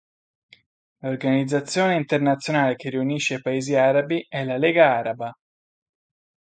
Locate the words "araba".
4.97-5.31